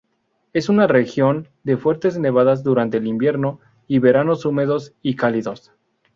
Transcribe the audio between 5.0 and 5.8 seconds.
y cálidos.